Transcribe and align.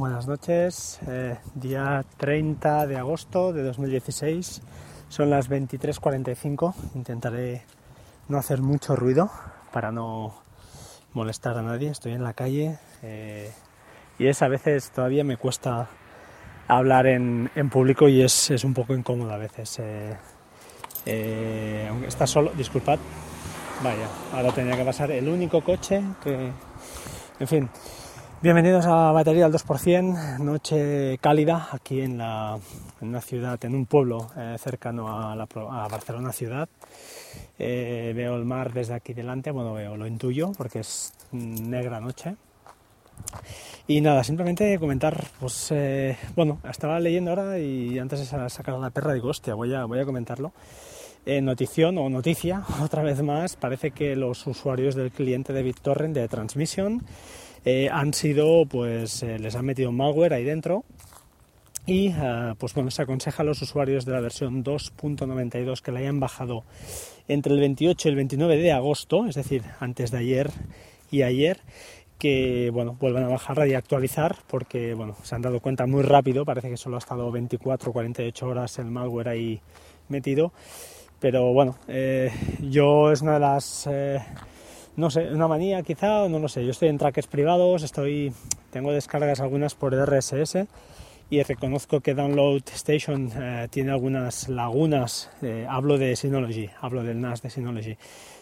Buenas 0.00 0.26
noches, 0.26 0.98
eh, 1.08 1.36
día 1.54 2.02
30 2.16 2.86
de 2.86 2.96
agosto 2.96 3.52
de 3.52 3.62
2016, 3.62 4.62
son 5.10 5.28
las 5.28 5.50
23.45, 5.50 6.72
intentaré 6.94 7.64
no 8.26 8.38
hacer 8.38 8.62
mucho 8.62 8.96
ruido 8.96 9.30
para 9.74 9.92
no 9.92 10.32
molestar 11.12 11.58
a 11.58 11.62
nadie, 11.62 11.90
estoy 11.90 12.12
en 12.12 12.24
la 12.24 12.32
calle 12.32 12.78
eh, 13.02 13.52
y 14.18 14.28
es 14.28 14.40
a 14.40 14.48
veces 14.48 14.90
todavía 14.90 15.22
me 15.22 15.36
cuesta 15.36 15.88
hablar 16.66 17.06
en, 17.06 17.50
público 17.70 18.08
y 18.08 18.22
es, 18.22 18.48
un 18.64 18.72
poco 18.72 18.94
incómodo 18.94 19.34
a 19.34 19.36
veces. 19.36 19.82
Eh, 21.04 21.86
aunque 21.90 22.06
está 22.06 22.26
solo, 22.26 22.52
disculpad, 22.56 22.98
vaya, 23.84 24.08
ahora 24.32 24.50
tenía 24.52 24.78
que 24.78 24.84
pasar 24.84 25.10
el 25.10 25.28
único 25.28 25.62
coche 25.62 26.02
que, 26.22 26.52
en 27.38 27.46
fin, 27.46 27.68
Bienvenidos 28.42 28.86
a 28.86 29.12
Batería 29.12 29.44
al 29.44 29.52
2%, 29.52 30.38
noche 30.38 31.18
cálida 31.20 31.68
aquí 31.72 32.00
en, 32.00 32.16
la, 32.16 32.58
una 33.02 33.20
ciudad, 33.20 33.62
en 33.66 33.74
un 33.74 33.84
pueblo 33.84 34.30
eh, 34.34 34.56
cercano 34.58 35.08
a, 35.08 35.36
Barcelona 35.88 36.32
ciudad. 36.32 36.66
Eh, 37.58 38.14
veo 38.16 38.36
el 38.36 38.46
mar 38.46 38.72
desde 38.72 38.94
aquí 38.94 39.12
delante, 39.12 39.50
bueno, 39.50 39.74
veo, 39.74 39.94
lo 39.94 40.06
intuyo 40.06 40.52
porque 40.56 40.78
es 40.78 41.12
negra 41.32 42.00
noche. 42.00 42.36
Y 43.86 44.00
nada, 44.00 44.24
simplemente 44.24 44.78
comentar, 44.78 45.22
pues 45.38 45.70
eh, 45.72 46.16
bueno, 46.34 46.60
estaba 46.66 46.98
leyendo 46.98 47.32
ahora 47.32 47.58
y 47.58 47.98
antes 47.98 48.20
de 48.20 48.48
sacar 48.48 48.74
a 48.74 48.78
la 48.78 48.88
perra 48.88 49.12
digo, 49.12 49.28
hostia, 49.28 49.52
voy 49.52 49.74
a, 49.74 49.84
voy 49.84 49.98
a 50.00 50.06
comentarlo. 50.06 50.54
notición 51.26 51.98
o 51.98 52.08
noticia, 52.08 52.62
otra 52.82 53.02
vez 53.02 53.22
más, 53.22 53.56
parece 53.56 53.90
que 53.90 54.16
los 54.16 54.46
usuarios 54.46 54.94
del 54.94 55.10
cliente 55.10 55.52
de 55.52 55.62
BitTorrent 55.62 56.14
de 56.14 56.26
Transmission 56.26 57.02
eh, 57.64 57.88
han 57.92 58.14
sido, 58.14 58.64
pues 58.64 59.22
eh, 59.22 59.38
les 59.38 59.54
han 59.54 59.66
metido 59.66 59.92
malware 59.92 60.32
ahí 60.32 60.44
dentro 60.44 60.84
y 61.84 62.08
eh, 62.08 62.54
pues 62.58 62.72
bueno, 62.72 62.90
se 62.90 63.02
aconseja 63.02 63.42
a 63.42 63.46
los 63.46 63.60
usuarios 63.60 64.06
de 64.06 64.12
la 64.12 64.20
versión 64.20 64.64
2.92 64.64 65.82
que 65.82 65.92
la 65.92 66.00
hayan 66.00 66.20
bajado 66.20 66.64
entre 67.28 67.52
el 67.52 67.60
28 67.60 68.08
y 68.08 68.10
el 68.10 68.16
29 68.16 68.56
de 68.56 68.72
agosto, 68.72 69.26
es 69.26 69.34
decir, 69.34 69.62
antes 69.78 70.10
de 70.10 70.18
ayer 70.18 70.50
y 71.10 71.22
ayer, 71.22 71.60
que 72.18 72.70
bueno, 72.72 72.96
vuelvan 72.98 73.24
a 73.24 73.28
bajarla 73.28 73.66
y 73.66 73.74
actualizar 73.74 74.36
porque 74.46 74.94
bueno, 74.94 75.16
se 75.22 75.34
han 75.34 75.42
dado 75.42 75.60
cuenta 75.60 75.86
muy 75.86 76.02
rápido, 76.02 76.46
parece 76.46 76.70
que 76.70 76.76
solo 76.78 76.96
ha 76.96 77.00
estado 77.00 77.30
24 77.30 77.90
o 77.90 77.92
48 77.92 78.46
horas 78.46 78.78
el 78.78 78.86
malware 78.86 79.28
ahí 79.28 79.60
metido, 80.08 80.52
pero 81.18 81.52
bueno, 81.52 81.76
yo 82.60 83.12
es 83.12 83.20
una 83.20 83.34
de 83.34 83.40
las 83.40 83.86
no 84.96 85.10
sé, 85.10 85.28
una 85.32 85.48
manía 85.48 85.82
quizá, 85.82 86.28
no 86.28 86.38
lo 86.38 86.48
sé. 86.48 86.64
Yo 86.64 86.70
estoy 86.70 86.88
en 86.88 86.98
trackers 86.98 87.26
privados, 87.26 87.82
estoy, 87.82 88.32
tengo 88.70 88.92
descargas 88.92 89.40
algunas 89.40 89.74
por 89.74 89.94
RSS 89.94 90.66
y 91.30 91.42
reconozco 91.44 92.00
que 92.00 92.14
Download 92.14 92.60
Station 92.74 93.30
eh, 93.34 93.68
tiene 93.70 93.92
algunas 93.92 94.48
lagunas, 94.48 95.30
eh, 95.42 95.64
hablo 95.68 95.96
de 95.96 96.16
Synology, 96.16 96.68
hablo 96.80 97.04
del 97.04 97.20
NAS 97.20 97.40
de 97.40 97.50
Synology, 97.50 97.96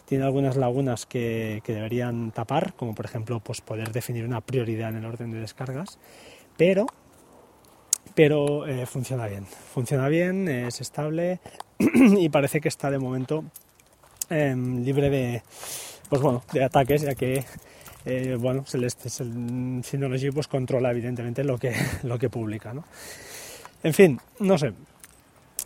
tiene 0.07 0.25
algunas 0.25 0.57
lagunas 0.57 1.05
que, 1.05 1.63
deberían 1.67 2.31
tapar, 2.31 2.73
como 2.73 2.95
por 2.95 3.05
ejemplo 3.05 3.41
pues 3.41 3.61
poder 3.61 3.93
definir 3.93 4.25
una 4.25 4.41
prioridad 4.41 4.89
en 4.89 4.97
el 4.97 5.05
orden 5.05 5.31
de 5.31 5.41
descargas, 5.41 5.99
pero, 6.57 6.87
pero 8.15 8.67
eh, 8.67 8.87
funciona 8.87 9.27
bien, 9.27 9.45
funciona 9.45 10.09
bien, 10.09 10.49
es 10.49 10.81
estable 10.81 11.41
y 11.79 12.31
parece 12.31 12.63
que 12.63 12.69
está 12.69 12.91
de 12.91 12.99
momento 12.99 13.45
em, 14.31 14.83
libre 14.83 15.11
de 15.11 15.43
pues 16.09 16.23
bueno, 16.23 16.43
de 16.53 16.65
ataques, 16.65 17.03
ya 17.03 17.15
que 17.15 17.45
eh, 18.05 18.37
bueno, 18.39 18.65
el 18.73 19.83
Synology 19.85 20.31
pues 20.31 20.49
controla 20.49 20.91
evidentemente 20.91 21.45
lo 21.45 21.59
que, 21.59 21.75
lo 22.05 22.19
que 22.19 22.31
publica. 22.31 22.73
¿no? 22.73 22.85
En 23.83 23.93
fin, 23.93 24.21
no 24.41 24.57
sé, 24.57 24.73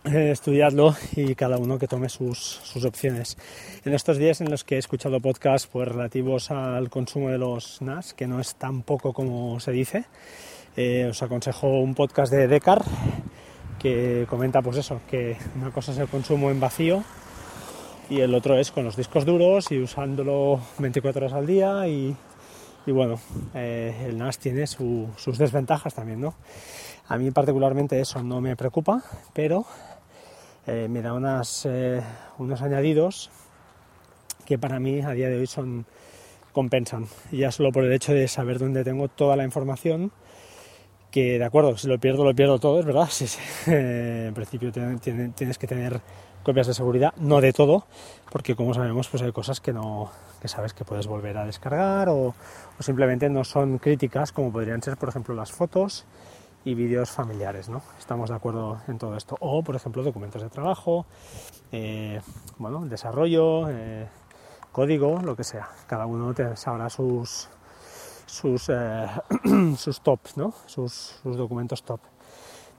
eh, 0.04 0.30
estudiadlo 0.32 0.96
y 1.14 1.34
cada 1.34 1.58
uno 1.58 1.78
que 1.78 1.86
tome 1.86 2.08
sus, 2.08 2.38
sus, 2.38 2.84
opciones. 2.84 3.36
En 3.84 3.94
estos 3.94 4.18
días 4.18 4.40
en 4.40 4.50
los 4.50 4.64
que 4.64 4.74
he 4.74 4.78
escuchado 4.78 5.20
podcasts 5.20 5.68
pues, 5.70 5.86
relativos 5.86 6.50
al 6.50 6.90
consumo 6.90 7.30
de 7.30 7.38
los 7.38 7.80
NAS, 7.80 8.12
que 8.12 8.26
no 8.26 8.40
es 8.40 8.56
tan 8.56 8.82
poco 8.82 9.12
como 9.12 9.60
se 9.60 9.70
dice, 9.70 10.04
eh, 10.76 11.06
os 11.08 11.22
aconsejo 11.22 11.68
un 11.80 11.94
podcast 11.94 12.32
de 12.32 12.48
Decar 12.48 12.82
que 13.78 14.26
comenta 14.28 14.62
pues 14.62 14.78
eso, 14.78 15.00
que 15.08 15.36
una 15.56 15.70
cosa 15.70 15.92
es 15.92 15.98
el 15.98 16.08
consumo 16.08 16.50
en 16.50 16.60
vacío 16.60 17.04
y 18.12 18.20
el 18.20 18.34
otro 18.34 18.58
es 18.58 18.70
con 18.70 18.84
los 18.84 18.94
discos 18.94 19.24
duros 19.24 19.72
y 19.72 19.78
usándolo 19.78 20.60
24 20.78 21.24
horas 21.24 21.32
al 21.32 21.46
día 21.46 21.88
y, 21.88 22.14
bueno, 22.86 23.18
eh, 23.54 24.04
el 24.06 24.18
NAS 24.18 24.38
tiene 24.38 24.66
sus 24.66 25.38
desventajas 25.38 25.94
también, 25.94 26.20
¿no? 26.20 26.34
A 27.08 27.16
mí 27.16 27.30
particularmente 27.30 27.98
eso 27.98 28.22
no 28.22 28.42
me 28.42 28.54
preocupa, 28.54 29.02
pero 29.32 29.64
eh, 30.66 30.88
me 30.90 31.00
da 31.00 31.14
unas, 31.14 31.64
eh, 31.64 32.02
unos 32.36 32.60
añadidos 32.60 33.30
que 34.44 34.58
para 34.58 34.78
mí 34.78 35.00
a 35.00 35.12
día 35.12 35.30
de 35.30 35.38
hoy 35.38 35.46
son 35.46 35.86
compensan. 36.52 37.06
Ya 37.30 37.50
solo 37.50 37.72
por 37.72 37.82
el 37.84 37.92
hecho 37.94 38.12
de 38.12 38.28
saber 38.28 38.58
dónde 38.58 38.84
tengo 38.84 39.08
toda 39.08 39.36
la 39.36 39.44
información, 39.44 40.12
que 41.10 41.38
de 41.38 41.44
acuerdo, 41.46 41.78
si 41.78 41.88
lo 41.88 41.98
pierdo, 41.98 42.24
lo 42.24 42.34
pierdo 42.34 42.58
todo, 42.58 42.78
es 42.78 42.84
verdad. 42.84 43.08
Sí, 43.10 43.26
sí. 43.26 43.40
en 43.68 44.34
principio 44.34 44.70
tienes 44.70 45.56
que 45.56 45.66
tener 45.66 46.02
copias 46.42 46.66
de 46.66 46.74
seguridad, 46.74 47.14
no 47.16 47.40
de 47.40 47.52
todo, 47.52 47.86
porque 48.30 48.54
como 48.56 48.74
sabemos, 48.74 49.08
pues 49.08 49.22
hay 49.22 49.32
cosas 49.32 49.60
que 49.60 49.72
no 49.72 50.10
que 50.40 50.48
sabes 50.48 50.74
que 50.74 50.84
puedes 50.84 51.06
volver 51.06 51.38
a 51.38 51.46
descargar 51.46 52.08
o, 52.08 52.34
simplemente 52.80 53.30
no 53.30 53.44
son 53.44 53.78
críticas 53.78 54.32
como 54.32 54.50
podrían 54.50 54.82
ser, 54.82 54.96
por 54.96 55.08
ejemplo, 55.08 55.34
las 55.36 55.52
fotos 55.52 56.04
y 56.64 56.74
vídeos 56.74 57.10
familiares, 57.10 57.68
¿no? 57.68 57.80
Estamos 57.98 58.30
de 58.30 58.36
acuerdo 58.36 58.80
en 58.88 58.98
todo 58.98 59.16
esto. 59.16 59.36
O, 59.38 59.62
por 59.62 59.76
ejemplo, 59.76 60.02
documentos 60.02 60.42
de 60.42 60.50
trabajo, 60.50 61.06
eh, 61.70 62.20
bueno, 62.58 62.84
desarrollo, 62.86 63.68
eh, 63.70 64.08
código, 64.72 65.20
lo 65.22 65.36
que 65.36 65.44
sea. 65.44 65.68
Cada 65.86 66.06
uno 66.06 66.34
te 66.34 66.56
sabrá 66.56 66.90
sus 66.90 67.48
sus, 68.32 68.68
eh, 68.70 69.06
sus 69.76 70.00
tops, 70.00 70.36
¿no? 70.36 70.54
Sus, 70.66 71.20
sus 71.22 71.36
documentos 71.36 71.82
top. 71.82 72.00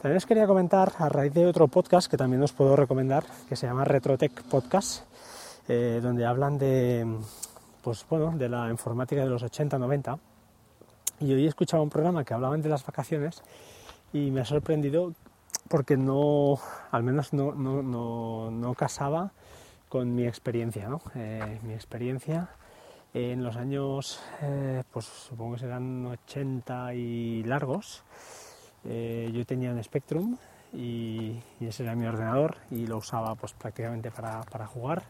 También 0.03 0.17
os 0.17 0.25
quería 0.25 0.45
comentar 0.47 0.91
a 0.97 1.07
raíz 1.07 1.33
de 1.33 1.45
otro 1.45 1.69
podcast 1.69 2.11
que 2.11 2.17
también 2.17 2.43
os 2.43 2.51
puedo 2.51 2.75
recomendar, 2.75 3.23
que 3.47 3.55
se 3.55 3.67
llama 3.67 3.85
Retrotech 3.85 4.43
Podcast, 4.43 5.05
eh, 5.69 6.01
donde 6.03 6.25
hablan 6.25 6.57
de, 6.57 7.07
pues 7.81 8.05
bueno, 8.09 8.33
de 8.35 8.49
la 8.49 8.69
informática 8.69 9.23
de 9.23 9.29
los 9.29 9.41
80-90. 9.43 10.19
Y 11.21 11.31
hoy 11.31 11.45
he 11.45 11.47
escuchado 11.47 11.81
un 11.81 11.89
programa 11.89 12.25
que 12.25 12.33
hablaban 12.33 12.61
de 12.61 12.67
las 12.67 12.85
vacaciones 12.85 13.43
y 14.11 14.29
me 14.29 14.41
ha 14.41 14.45
sorprendido 14.45 15.13
porque 15.69 15.95
no, 15.95 16.59
al 16.91 17.03
menos 17.03 17.31
no, 17.31 17.53
no, 17.53 17.81
no, 17.81 18.51
no 18.51 18.73
casaba 18.73 19.31
con 19.87 20.13
mi 20.13 20.27
experiencia, 20.27 20.89
¿no? 20.89 21.01
Eh, 21.15 21.61
mi 21.63 21.75
experiencia 21.75 22.49
en 23.13 23.41
los 23.41 23.55
años, 23.55 24.19
eh, 24.41 24.83
pues 24.91 25.05
supongo 25.05 25.53
que 25.53 25.61
serán 25.61 26.05
80 26.07 26.93
y 26.93 27.43
largos, 27.43 28.03
eh, 28.85 29.31
yo 29.33 29.45
tenía 29.45 29.71
un 29.71 29.81
Spectrum 29.83 30.37
y, 30.73 31.39
ese 31.61 31.83
era 31.83 31.95
mi 31.95 32.05
ordenador 32.05 32.57
y 32.71 32.87
lo 32.87 32.97
usaba 32.97 33.35
pues 33.35 33.53
prácticamente 33.53 34.11
para, 34.11 34.67
jugar. 34.67 35.03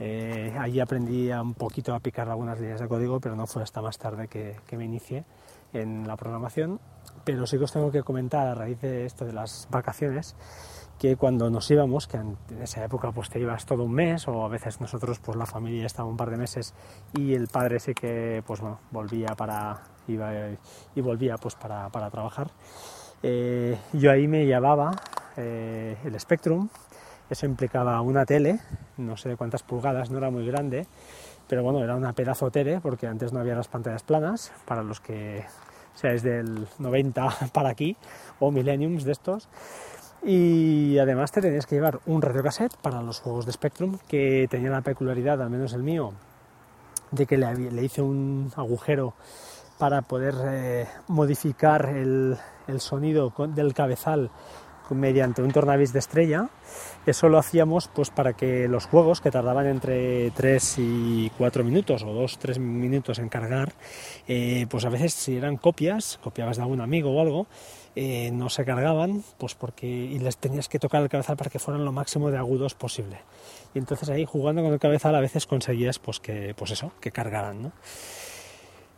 Eh, 0.00 0.54
allí 0.58 0.80
aprendí 0.80 1.30
un 1.30 1.54
poquito 1.54 1.94
a 1.94 2.00
picar 2.00 2.28
algunas 2.28 2.58
líneas 2.60 2.80
de 2.80 2.88
código, 2.88 3.20
pero 3.20 3.36
no 3.36 3.46
fue 3.46 3.62
hasta 3.62 3.80
más 3.80 3.98
tarde 3.98 4.28
que, 4.28 4.56
me 4.76 4.84
inicié 4.84 5.24
en 5.72 6.06
la 6.06 6.16
programación. 6.16 6.80
Pero 7.24 7.46
sí 7.46 7.56
que 7.56 7.64
os 7.64 7.72
tengo 7.72 7.90
que 7.90 8.02
comentar 8.02 8.46
a 8.48 8.54
raíz 8.54 8.80
de 8.80 9.06
esto 9.06 9.24
de 9.24 9.32
las 9.32 9.68
vacaciones 9.70 10.34
que 10.98 11.16
cuando 11.16 11.50
nos 11.50 11.68
íbamos, 11.70 12.06
que 12.06 12.16
en 12.18 12.36
esa 12.60 12.84
época 12.84 13.10
pues 13.10 13.28
te 13.28 13.40
ibas 13.40 13.66
todo 13.66 13.82
un 13.82 13.92
mes 13.92 14.28
o 14.28 14.44
a 14.44 14.48
veces 14.48 14.80
nosotros 14.80 15.18
pues 15.18 15.36
la 15.36 15.46
familia 15.46 15.86
estaba 15.86 16.08
un 16.08 16.16
par 16.16 16.30
de 16.30 16.36
meses 16.36 16.74
y 17.12 17.34
el 17.34 17.48
padre 17.48 17.80
sí 17.80 17.92
que 17.92 18.40
pues 18.46 18.60
bueno 18.60 18.78
volvía 18.92 19.34
para 19.36 19.82
iba 20.08 20.32
y 20.94 21.00
volvía 21.00 21.36
pues 21.36 21.54
para, 21.54 21.88
para 21.90 22.10
trabajar. 22.10 22.50
Eh, 23.22 23.78
yo 23.92 24.10
ahí 24.10 24.26
me 24.26 24.46
llevaba 24.46 24.90
eh, 25.36 25.96
el 26.04 26.18
Spectrum, 26.18 26.68
eso 27.30 27.46
implicaba 27.46 28.00
una 28.00 28.26
tele, 28.26 28.58
no 28.96 29.16
sé 29.16 29.28
de 29.28 29.36
cuántas 29.36 29.62
pulgadas, 29.62 30.10
no 30.10 30.18
era 30.18 30.30
muy 30.30 30.46
grande, 30.46 30.86
pero 31.48 31.62
bueno, 31.62 31.82
era 31.82 31.94
una 31.94 32.12
pedazo 32.12 32.50
tele 32.50 32.80
porque 32.80 33.06
antes 33.06 33.32
no 33.32 33.40
había 33.40 33.54
las 33.54 33.68
pantallas 33.68 34.02
planas, 34.02 34.52
para 34.64 34.82
los 34.82 35.00
que 35.00 35.44
seáis 35.94 36.22
del 36.22 36.66
90 36.78 37.28
para 37.52 37.70
aquí, 37.70 37.96
o 38.40 38.50
millenniums 38.50 39.04
de 39.04 39.12
estos. 39.12 39.48
Y 40.24 40.98
además 40.98 41.32
te 41.32 41.40
tenías 41.40 41.66
que 41.66 41.74
llevar 41.74 42.00
un 42.06 42.22
radiocassette 42.22 42.76
para 42.76 43.02
los 43.02 43.20
juegos 43.20 43.44
de 43.44 43.52
Spectrum, 43.52 43.98
que 44.08 44.46
tenía 44.50 44.70
la 44.70 44.82
peculiaridad, 44.82 45.42
al 45.42 45.50
menos 45.50 45.72
el 45.72 45.82
mío, 45.82 46.12
de 47.10 47.26
que 47.26 47.36
le, 47.36 47.54
le 47.72 47.84
hice 47.84 48.02
un 48.02 48.52
agujero 48.56 49.14
para 49.78 50.02
poder 50.02 50.34
eh, 50.44 50.86
modificar 51.08 51.86
el, 51.86 52.38
sonido 52.78 53.32
del 53.54 53.74
cabezal 53.74 54.30
mediante 54.90 55.42
un 55.42 55.50
tornavis 55.50 55.92
de 55.92 55.98
estrella. 55.98 56.48
Eso 57.06 57.28
lo 57.28 57.38
hacíamos 57.38 57.88
pues 57.88 58.10
para 58.10 58.34
que 58.34 58.68
los 58.68 58.86
juegos 58.86 59.20
que 59.20 59.30
tardaban 59.30 59.66
entre 59.66 60.30
3 60.32 60.74
y 60.78 61.30
4 61.38 61.64
minutos 61.64 62.02
o 62.02 62.08
2-3 62.08 62.58
minutos 62.58 63.18
en 63.18 63.28
cargar, 63.28 63.72
eh, 64.28 64.66
pues 64.68 64.84
a 64.84 64.88
veces 64.88 65.14
si 65.14 65.36
eran 65.36 65.56
copias, 65.56 66.18
copiabas 66.22 66.56
de 66.56 66.62
algún 66.62 66.80
amigo 66.80 67.10
o 67.10 67.20
algo, 67.20 67.46
eh, 67.94 68.30
no 68.32 68.48
se 68.48 68.64
cargaban, 68.64 69.22
pues 69.38 69.54
porque 69.54 69.86
y 69.86 70.18
les 70.18 70.38
tenías 70.38 70.68
que 70.68 70.78
tocar 70.78 71.02
el 71.02 71.08
cabezal 71.08 71.36
para 71.36 71.50
que 71.50 71.58
fueran 71.58 71.84
lo 71.84 71.92
máximo 71.92 72.30
de 72.30 72.38
agudos 72.38 72.74
posible. 72.74 73.18
Y 73.74 73.78
entonces 73.78 74.08
ahí 74.08 74.24
jugando 74.24 74.62
con 74.62 74.72
el 74.72 74.78
cabezal 74.78 75.14
a 75.14 75.20
veces 75.20 75.46
conseguías 75.46 75.98
pues 75.98 76.20
que 76.20 76.54
pues 76.56 76.70
eso, 76.70 76.92
que 77.00 77.10
cargaran, 77.10 77.62
¿no? 77.62 77.72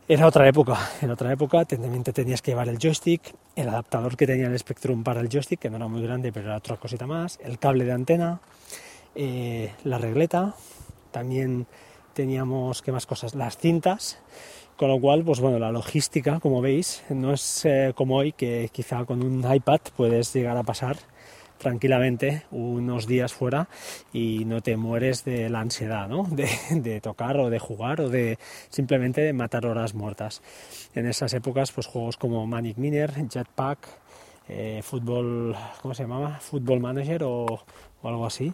Era 0.07 0.27
otra 0.27 0.47
época, 0.47 0.77
en 1.01 1.11
otra 1.11 1.33
época 1.33 1.65
también 1.65 2.05
tenías 2.05 2.43
que 2.43 2.51
llevar 2.51 2.69
el 2.69 2.79
joystick, 2.79 3.35
el 3.57 3.71
adaptador 3.71 4.19
que 4.19 4.27
tenía 4.27 4.49
el 4.49 4.59
Spectrum 4.59 5.03
para 5.03 5.23
el 5.23 5.31
joystick, 5.31 5.59
que 5.59 5.71
no 5.71 5.77
era 5.77 5.89
muy 5.89 6.03
grande, 6.03 6.31
pero 6.31 6.49
era 6.49 6.59
otra 6.59 6.77
cosita 6.77 7.07
más, 7.07 7.39
el 7.43 7.59
cable 7.59 7.87
de 7.87 7.93
antena, 7.93 8.39
eh, 9.15 9.73
la 9.83 9.97
regleta, 9.97 10.57
también 11.11 11.67
teníamos, 12.13 12.83
¿qué 12.83 12.93
más 12.93 13.07
cosas? 13.07 13.35
Las 13.35 13.57
cintas, 13.57 14.19
con 14.77 14.91
lo 14.91 15.01
cual, 15.01 15.25
pues 15.25 15.41
bueno, 15.41 15.59
la 15.59 15.73
logística, 15.73 16.39
como 16.39 16.61
veis, 16.61 17.03
no 17.09 17.33
es 17.33 17.65
eh, 17.65 17.95
como 17.95 18.17
hoy, 18.17 18.33
que 18.33 18.69
quizá 18.71 19.07
con 19.07 19.23
un 19.23 19.51
iPad 19.51 19.81
puedes 19.97 20.35
llegar 20.35 20.59
a 20.59 20.65
pasar 20.65 20.99
tranquilamente 21.65 22.45
unos 22.53 23.09
días 23.09 23.33
fuera 23.33 23.69
y 24.13 24.45
no 24.45 24.61
te 24.61 24.77
mueres 24.77 25.25
de 25.25 25.49
la 25.49 25.61
ansiedad 25.61 26.09
¿no? 26.09 26.29
de, 26.31 27.01
tocar 27.01 27.39
o 27.39 27.51
de 27.51 27.59
jugar 27.59 28.03
o 28.03 28.09
de 28.09 28.39
simplemente 28.69 29.33
matar 29.33 29.67
horas 29.67 29.95
muertas. 29.95 30.43
En 30.95 31.07
esas 31.07 31.33
épocas, 31.35 31.73
pues 31.73 31.87
juegos 31.87 32.17
como 32.17 32.47
Manic 32.47 32.77
Miner, 32.77 33.13
Jetpack, 33.29 33.89
eh, 34.49 34.81
Fútbol, 34.85 35.57
¿cómo 35.81 35.95
se 35.95 36.03
llamaba? 36.03 36.39
Football 36.39 36.81
Manager 36.81 37.25
o, 37.25 37.47
algo 38.03 38.27
así, 38.27 38.53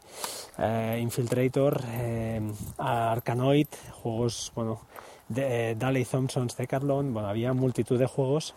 eh, 0.58 1.00
Infiltrator, 1.02 1.82
eh, 1.88 2.40
Arkanoid, 2.78 3.66
juegos, 3.90 4.52
bueno, 4.54 4.82
de 5.28 5.74
Dally 5.74 6.04
Thompson's 6.04 6.56
Decathlon, 6.56 7.12
bueno, 7.12 7.28
había 7.28 7.52
multitud 7.52 7.98
de 7.98 8.06
juegos 8.06 8.54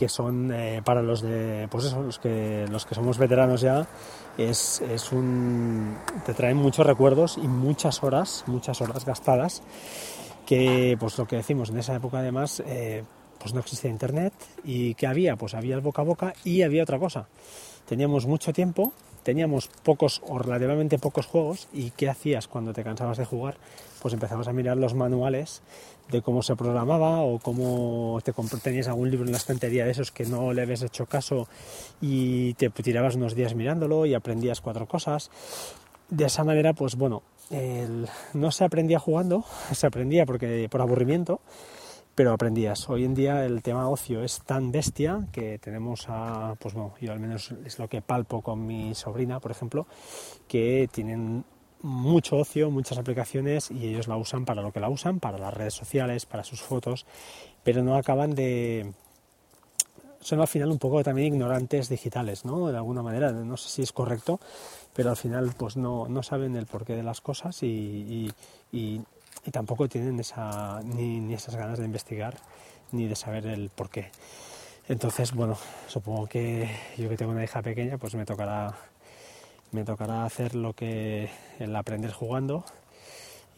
que 0.00 0.08
son 0.08 0.50
eh, 0.50 0.80
para 0.82 1.02
los 1.02 1.20
de 1.20 1.68
pues 1.70 1.84
eso, 1.84 2.02
los 2.02 2.18
que 2.18 2.64
los 2.70 2.86
que 2.86 2.94
somos 2.94 3.18
veteranos 3.18 3.60
ya 3.60 3.86
es, 4.38 4.80
es, 4.80 5.12
un 5.12 5.94
te 6.24 6.32
traen 6.32 6.56
muchos 6.56 6.86
recuerdos 6.86 7.36
y 7.36 7.46
muchas 7.46 8.02
horas 8.02 8.44
muchas 8.46 8.80
horas 8.80 9.04
gastadas 9.04 9.62
que 10.46 10.96
pues 10.98 11.18
lo 11.18 11.26
que 11.26 11.36
decimos 11.36 11.68
en 11.68 11.76
esa 11.76 11.94
época 11.94 12.20
además 12.20 12.62
eh, 12.64 13.04
pues 13.38 13.52
no 13.52 13.60
existía 13.60 13.90
internet 13.90 14.32
y 14.64 14.94
que 14.94 15.06
había 15.06 15.36
pues 15.36 15.52
había 15.52 15.74
el 15.74 15.82
boca 15.82 16.00
a 16.00 16.06
boca 16.06 16.32
y 16.44 16.62
había 16.62 16.82
otra 16.82 16.98
cosa. 16.98 17.28
Teníamos 17.86 18.24
mucho 18.24 18.54
tiempo 18.54 18.94
teníamos 19.22 19.68
pocos 19.82 20.22
o 20.26 20.38
relativamente 20.38 20.98
pocos 20.98 21.26
juegos 21.26 21.68
y 21.72 21.90
qué 21.90 22.08
hacías 22.08 22.48
cuando 22.48 22.72
te 22.72 22.82
cansabas 22.84 23.18
de 23.18 23.24
jugar 23.24 23.56
pues 24.00 24.14
empezabas 24.14 24.48
a 24.48 24.52
mirar 24.52 24.76
los 24.76 24.94
manuales 24.94 25.62
de 26.10 26.22
cómo 26.22 26.42
se 26.42 26.56
programaba 26.56 27.20
o 27.20 27.38
cómo 27.38 28.20
te 28.24 28.32
tenías 28.62 28.88
algún 28.88 29.10
libro 29.10 29.26
en 29.26 29.32
la 29.32 29.38
estantería 29.38 29.84
de 29.84 29.92
esos 29.92 30.10
que 30.10 30.24
no 30.24 30.52
le 30.52 30.62
habías 30.62 30.82
hecho 30.82 31.06
caso 31.06 31.46
y 32.00 32.54
te 32.54 32.70
tirabas 32.70 33.14
unos 33.14 33.34
días 33.34 33.54
mirándolo 33.54 34.06
y 34.06 34.14
aprendías 34.14 34.60
cuatro 34.60 34.86
cosas. 34.86 35.30
De 36.08 36.24
esa 36.24 36.42
manera, 36.42 36.72
pues 36.72 36.96
bueno, 36.96 37.22
no 38.34 38.50
se 38.50 38.64
aprendía 38.64 38.98
jugando, 38.98 39.44
se 39.72 39.86
aprendía 39.86 40.26
porque 40.26 40.66
por 40.68 40.80
aburrimiento, 40.80 41.40
pero 42.14 42.32
aprendías. 42.32 42.88
Hoy 42.88 43.04
en 43.04 43.14
día 43.14 43.44
el 43.44 43.62
tema 43.62 43.88
ocio 43.88 44.22
es 44.22 44.42
tan 44.42 44.72
bestia 44.72 45.26
que 45.32 45.58
tenemos 45.58 46.06
a, 46.08 46.54
pues 46.58 46.74
bueno, 46.74 46.94
yo 47.00 47.12
al 47.12 47.20
menos 47.20 47.52
es 47.64 47.78
lo 47.78 47.88
que 47.88 48.02
palpo 48.02 48.42
con 48.42 48.66
mi 48.66 48.94
sobrina, 48.94 49.40
por 49.40 49.50
ejemplo, 49.50 49.86
que 50.48 50.88
tienen 50.92 51.44
mucho 51.82 52.36
ocio, 52.36 52.70
muchas 52.70 52.98
aplicaciones 52.98 53.70
y 53.70 53.88
ellos 53.88 54.08
la 54.08 54.16
usan 54.16 54.44
para 54.44 54.62
lo 54.62 54.72
que 54.72 54.80
la 54.80 54.88
usan, 54.88 55.20
para 55.20 55.38
las 55.38 55.54
redes 55.54 55.74
sociales, 55.74 56.26
para 56.26 56.44
sus 56.44 56.60
fotos, 56.60 57.06
pero 57.62 57.82
no 57.82 57.96
acaban 57.96 58.34
de... 58.34 58.92
Son 60.20 60.38
al 60.38 60.48
final 60.48 60.70
un 60.70 60.78
poco 60.78 61.02
también 61.02 61.32
ignorantes 61.32 61.88
digitales, 61.88 62.44
¿no? 62.44 62.68
De 62.68 62.76
alguna 62.76 63.02
manera, 63.02 63.32
no 63.32 63.56
sé 63.56 63.70
si 63.70 63.82
es 63.82 63.92
correcto, 63.92 64.38
pero 64.94 65.08
al 65.08 65.16
final 65.16 65.54
pues 65.56 65.78
no, 65.78 66.08
no 66.08 66.22
saben 66.22 66.56
el 66.56 66.66
porqué 66.66 66.94
de 66.94 67.02
las 67.02 67.22
cosas 67.22 67.62
y, 67.62 68.30
y, 68.70 69.00
tampoco 69.50 69.88
tienen 69.88 70.20
esa, 70.20 70.80
ni, 70.82 71.20
ni 71.20 71.34
esas 71.34 71.56
ganas 71.56 71.78
de 71.78 71.84
investigar 71.84 72.36
ni 72.92 73.06
de 73.06 73.16
saber 73.16 73.46
el 73.46 73.70
porqué. 73.70 74.10
Entonces, 74.88 75.32
bueno, 75.32 75.56
supongo 75.86 76.26
que 76.26 76.68
yo 76.98 77.08
que 77.08 77.16
tengo 77.16 77.32
una 77.32 77.44
hija 77.44 77.62
pequeña, 77.62 77.96
pues 77.98 78.14
me 78.14 78.24
tocará 78.24 78.74
me 79.72 79.84
tocará 79.84 80.24
hacer 80.24 80.54
lo 80.56 80.72
que 80.72 81.30
el 81.60 81.76
aprender 81.76 82.12
jugando 82.12 82.64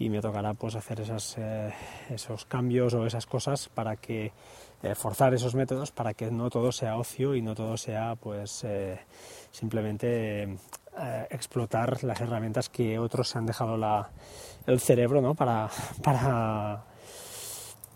y 0.02 0.10
me 0.10 0.20
tocará 0.20 0.54
pues 0.54 0.74
hacer 0.74 1.00
esas, 1.00 1.36
eh, 1.38 1.72
esos 2.10 2.44
cambios 2.44 2.92
o 2.94 3.06
esas 3.06 3.26
cosas 3.26 3.68
para 3.68 3.96
que 3.96 4.32
eh, 4.82 4.94
forzar 4.96 5.32
esos 5.32 5.54
métodos 5.54 5.92
para 5.92 6.12
que 6.12 6.30
no 6.30 6.50
todo 6.50 6.72
sea 6.72 6.96
ocio 6.96 7.36
y 7.36 7.42
no 7.42 7.54
todo 7.54 7.76
sea 7.76 8.16
pues 8.16 8.64
eh, 8.64 8.98
simplemente 9.50 10.56
explotar 11.30 12.04
las 12.04 12.20
herramientas 12.20 12.68
que 12.68 12.98
otros 12.98 13.28
se 13.30 13.38
han 13.38 13.46
dejado 13.46 13.78
la, 13.78 14.10
el 14.66 14.78
cerebro 14.78 15.22
¿no? 15.22 15.34
para, 15.34 15.70
para, 16.02 16.84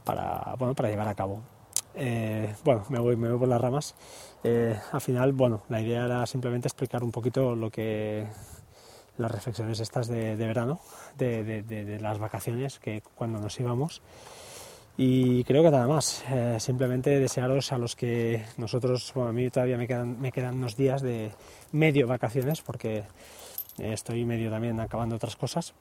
para, 0.03 0.55
bueno, 0.59 0.75
para 0.75 0.89
llevar 0.89 1.09
a 1.09 1.15
cabo. 1.15 1.43
bueno, 2.65 2.85
me 2.89 2.99
voy, 2.99 3.17
me 3.17 3.29
voy 3.29 3.39
por 3.39 3.49
las 3.49 3.61
ramas. 3.61 3.95
Eh, 4.49 4.79
al 4.93 5.01
final, 5.01 5.33
bueno, 5.33 5.63
la 5.69 5.81
idea 5.81 6.05
era 6.05 6.25
simplemente 6.25 6.69
explicar 6.69 7.03
un 7.03 7.11
poquito 7.11 7.57
lo 7.57 7.69
que 7.69 8.29
las 9.19 9.31
reflexiones 9.31 9.81
estas 9.81 10.09
de, 10.09 10.37
verano, 10.37 10.81
de, 11.17 11.99
las 12.01 12.19
vacaciones, 12.19 12.79
que 12.79 13.03
cuando 13.15 13.39
nos 13.39 13.59
íbamos. 13.61 14.03
Y 14.99 15.45
creo 15.45 15.63
que 15.63 15.71
nada 15.71 15.87
más, 15.87 16.25
eh, 16.31 16.57
simplemente 16.59 17.19
desearos 17.21 17.71
a 17.73 17.79
los 17.79 17.95
que 17.95 18.45
nosotros, 18.57 19.13
bueno, 19.15 19.31
a 19.31 19.33
mí 19.33 19.51
todavía 19.51 19.77
me 19.77 19.87
quedan, 19.87 20.19
me 20.19 20.33
quedan 20.33 20.55
unos 20.55 20.75
días 20.75 21.03
de 21.03 21.33
medio 21.73 22.07
vacaciones, 22.07 22.63
porque 22.63 23.05
estoy 23.79 24.25
medio 24.25 24.51
también 24.51 24.81
acabando 24.81 25.17
otras 25.17 25.37
cosas, 25.37 25.75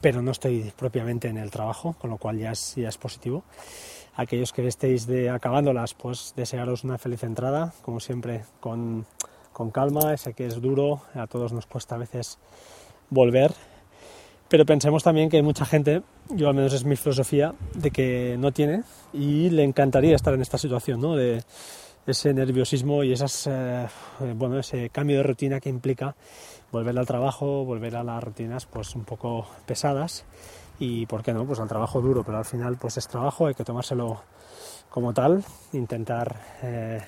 pero 0.00 0.20
no 0.20 0.32
estoy 0.32 0.72
propiamente 0.76 1.28
en 1.28 1.38
el 1.38 1.52
trabajo, 1.52 1.94
con 1.98 2.10
lo 2.10 2.18
cual 2.18 2.38
ya 2.38 2.52
ya 2.52 2.88
es 2.88 2.98
positivo 2.98 3.44
aquellos 4.18 4.52
que 4.52 4.66
estéis 4.66 5.06
de 5.06 5.30
acabándolas, 5.30 5.94
pues 5.94 6.34
desearos 6.36 6.82
una 6.82 6.98
feliz 6.98 7.22
entrada, 7.22 7.72
como 7.82 8.00
siempre, 8.00 8.42
con, 8.58 9.06
con 9.58 9.72
calma, 9.72 10.16
sé 10.16 10.34
que 10.34 10.46
es 10.46 10.62
duro, 10.62 11.02
a 11.14 11.26
todos 11.26 11.52
nos 11.52 11.66
cuesta 11.66 11.96
a 11.96 11.98
veces 11.98 12.38
volver, 13.10 13.52
pero 14.48 14.64
pensemos 14.64 15.02
también 15.02 15.28
que 15.28 15.38
hay 15.38 15.42
mucha 15.42 15.64
gente, 15.64 16.02
yo 16.30 16.48
al 16.48 16.54
menos 16.54 16.72
es 16.74 16.84
mi 16.84 16.94
filosofía, 16.94 17.56
de 17.74 17.90
que 17.90 18.36
no 18.38 18.52
tiene 18.52 18.84
y 19.12 19.50
le 19.50 19.64
encantaría 19.64 20.14
estar 20.14 20.32
en 20.32 20.42
esta 20.42 20.58
situación, 20.58 21.00
¿no? 21.00 21.16
De 21.16 21.42
ese 22.06 22.32
nerviosismo 22.32 23.02
y 23.02 23.12
esas, 23.12 23.48
eh, 23.48 23.88
bueno, 24.36 24.60
ese 24.60 24.90
cambio 24.90 25.16
de 25.16 25.24
rutina 25.24 25.58
que 25.58 25.70
implica 25.70 26.14
volver 26.70 26.96
al 26.96 27.06
trabajo, 27.06 27.64
volver 27.64 27.96
a 27.96 28.04
las 28.04 28.22
rutinas 28.22 28.64
pues 28.66 28.94
un 28.94 29.04
poco 29.04 29.44
pesadas 29.66 30.24
y 30.78 31.06
por 31.06 31.24
qué 31.24 31.34
no, 31.34 31.44
pues 31.44 31.58
al 31.58 31.66
trabajo 31.66 32.00
duro, 32.00 32.22
pero 32.22 32.38
al 32.38 32.44
final 32.44 32.76
pues 32.76 32.96
es 32.96 33.08
trabajo, 33.08 33.48
hay 33.48 33.54
que 33.54 33.64
tomárselo 33.64 34.22
como 34.88 35.12
tal, 35.12 35.44
intentar 35.72 36.40
eh, 36.62 37.00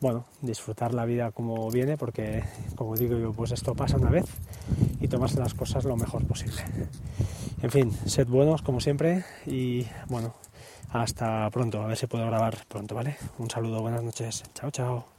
bueno, 0.00 0.24
disfrutar 0.42 0.94
la 0.94 1.04
vida 1.04 1.32
como 1.32 1.70
viene, 1.70 1.96
porque 1.96 2.44
como 2.76 2.96
digo 2.96 3.18
yo, 3.18 3.32
pues 3.32 3.52
esto 3.52 3.74
pasa 3.74 3.96
una 3.96 4.10
vez 4.10 4.26
y 5.00 5.08
tomarse 5.08 5.38
las 5.38 5.54
cosas 5.54 5.84
lo 5.84 5.96
mejor 5.96 6.24
posible. 6.26 6.62
En 7.62 7.70
fin, 7.70 7.92
sed 8.06 8.28
buenos 8.28 8.62
como 8.62 8.80
siempre 8.80 9.24
y 9.46 9.86
bueno, 10.08 10.34
hasta 10.90 11.50
pronto, 11.50 11.82
a 11.82 11.86
ver 11.86 11.96
si 11.96 12.06
puedo 12.06 12.26
grabar 12.26 12.58
pronto, 12.68 12.94
¿vale? 12.94 13.16
Un 13.38 13.50
saludo, 13.50 13.80
buenas 13.80 14.02
noches, 14.02 14.44
chao, 14.54 14.70
chao. 14.70 15.17